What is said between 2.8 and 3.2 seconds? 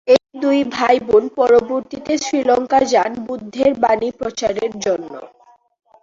যান